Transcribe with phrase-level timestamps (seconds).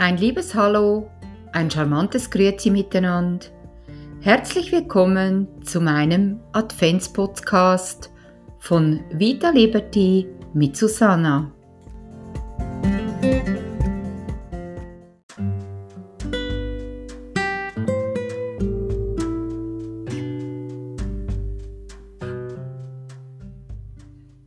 [0.00, 1.10] Ein liebes Hallo,
[1.52, 3.44] ein charmantes Grüezi miteinander.
[4.22, 8.10] Herzlich willkommen zu meinem Adventspodcast
[8.60, 11.52] von Vita Liberty mit Susanna.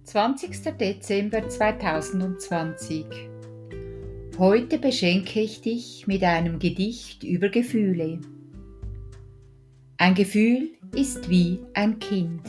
[0.04, 3.32] Zwanzigster Dezember 2020
[4.39, 8.19] Heute beschenke ich dich mit einem Gedicht über Gefühle.
[9.97, 12.41] Ein Gefühl ist wie ein Kind.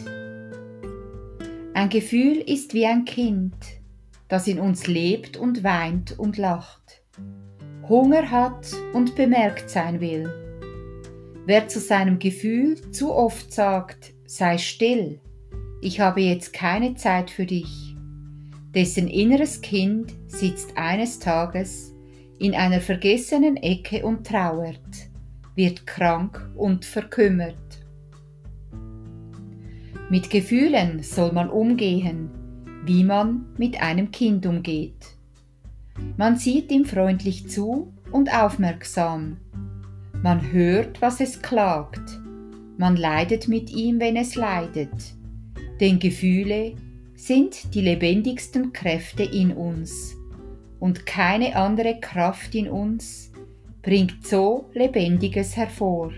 [1.74, 3.54] Ein Gefühl ist wie ein Kind,
[4.28, 7.02] das in uns lebt und weint und lacht,
[7.86, 10.30] Hunger hat und bemerkt sein will.
[11.44, 15.20] Wer zu seinem Gefühl zu oft sagt, sei still,
[15.82, 17.93] ich habe jetzt keine Zeit für dich,
[18.74, 21.94] dessen inneres Kind sitzt eines Tages
[22.38, 25.08] in einer vergessenen Ecke und trauert,
[25.54, 27.54] wird krank und verkümmert.
[30.10, 32.30] Mit Gefühlen soll man umgehen,
[32.84, 35.16] wie man mit einem Kind umgeht.
[36.16, 39.38] Man sieht ihm freundlich zu und aufmerksam.
[40.22, 42.20] Man hört, was es klagt.
[42.76, 45.14] Man leidet mit ihm, wenn es leidet.
[45.80, 46.74] Denn Gefühle
[47.26, 50.14] sind die lebendigsten Kräfte in uns
[50.78, 53.32] und keine andere Kraft in uns
[53.80, 56.12] bringt so Lebendiges hervor.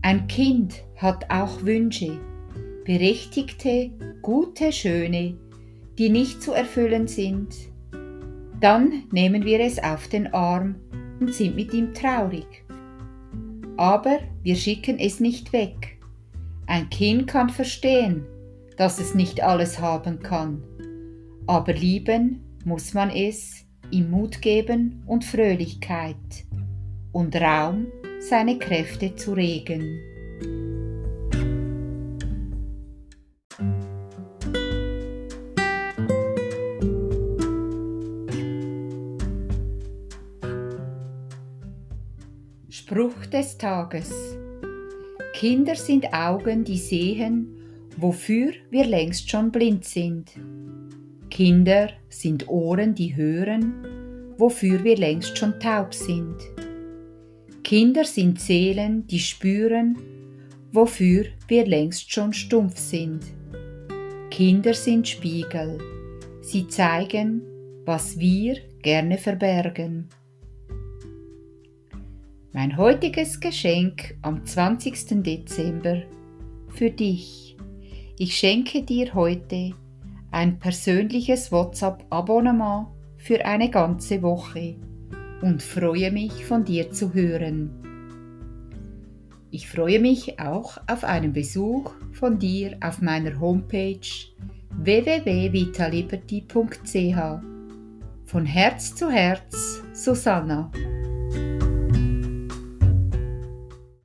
[0.00, 2.16] Ein Kind hat auch Wünsche,
[2.84, 3.90] berechtigte,
[4.22, 5.36] gute, schöne,
[5.98, 7.52] die nicht zu erfüllen sind.
[8.60, 10.76] Dann nehmen wir es auf den Arm
[11.18, 12.46] und sind mit ihm traurig.
[13.76, 15.98] Aber wir schicken es nicht weg.
[16.66, 18.24] Ein Kind kann verstehen,
[18.82, 20.60] dass es nicht alles haben kann.
[21.46, 26.16] Aber lieben muss man es ihm Mut geben und Fröhlichkeit
[27.12, 27.86] und Raum,
[28.18, 30.00] seine Kräfte zu regen.
[42.68, 44.12] Spruch des Tages
[45.34, 47.61] Kinder sind Augen, die sehen
[47.96, 50.32] wofür wir längst schon blind sind.
[51.30, 56.36] Kinder sind Ohren, die hören, wofür wir längst schon taub sind.
[57.64, 59.96] Kinder sind Seelen, die spüren,
[60.72, 63.22] wofür wir längst schon stumpf sind.
[64.30, 65.78] Kinder sind Spiegel,
[66.40, 67.42] sie zeigen,
[67.84, 70.08] was wir gerne verbergen.
[72.52, 75.22] Mein heutiges Geschenk am 20.
[75.22, 76.02] Dezember
[76.68, 77.56] für dich.
[78.18, 79.72] Ich schenke dir heute
[80.30, 84.76] ein persönliches WhatsApp-Abonnement für eine ganze Woche
[85.40, 87.70] und freue mich von dir zu hören.
[89.50, 94.00] Ich freue mich auch auf einen Besuch von dir auf meiner Homepage
[94.70, 97.42] www.vitaliberty.ch.
[98.24, 100.70] Von Herz zu Herz, Susanna.